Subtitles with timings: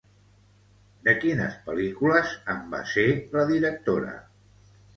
[1.07, 3.07] De quines pel·lícules en va ser
[3.39, 4.19] la directora?